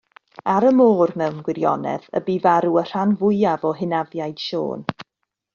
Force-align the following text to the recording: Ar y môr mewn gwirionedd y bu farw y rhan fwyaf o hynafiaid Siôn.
Ar 0.53 0.63
y 0.69 0.71
môr 0.77 1.13
mewn 1.21 1.37
gwirionedd 1.49 2.09
y 2.21 2.23
bu 2.29 2.39
farw 2.47 2.81
y 2.83 2.85
rhan 2.89 3.15
fwyaf 3.21 3.71
o 3.73 3.77
hynafiaid 3.83 4.43
Siôn. 4.49 4.87